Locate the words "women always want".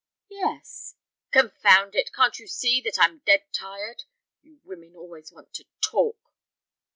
4.63-5.53